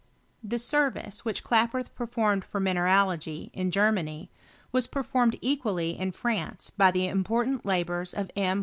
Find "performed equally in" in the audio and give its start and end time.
4.87-6.11